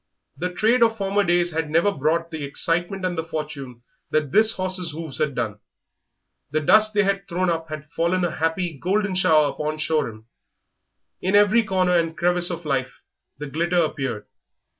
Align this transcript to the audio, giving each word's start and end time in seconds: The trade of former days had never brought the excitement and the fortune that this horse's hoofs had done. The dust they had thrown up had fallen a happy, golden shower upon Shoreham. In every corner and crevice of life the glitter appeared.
The 0.35 0.51
trade 0.51 0.81
of 0.81 0.97
former 0.97 1.23
days 1.23 1.51
had 1.51 1.69
never 1.69 1.91
brought 1.91 2.31
the 2.31 2.43
excitement 2.43 3.05
and 3.05 3.15
the 3.15 3.23
fortune 3.23 3.83
that 4.09 4.31
this 4.31 4.53
horse's 4.53 4.93
hoofs 4.93 5.19
had 5.19 5.35
done. 5.35 5.59
The 6.49 6.59
dust 6.59 6.95
they 6.95 7.03
had 7.03 7.27
thrown 7.27 7.51
up 7.51 7.69
had 7.69 7.85
fallen 7.91 8.25
a 8.25 8.31
happy, 8.31 8.75
golden 8.79 9.13
shower 9.13 9.49
upon 9.51 9.77
Shoreham. 9.77 10.25
In 11.21 11.35
every 11.35 11.63
corner 11.63 11.95
and 11.99 12.17
crevice 12.17 12.49
of 12.49 12.65
life 12.65 13.01
the 13.37 13.45
glitter 13.45 13.77
appeared. 13.77 14.25